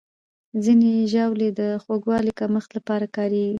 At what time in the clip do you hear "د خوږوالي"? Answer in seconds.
1.59-2.31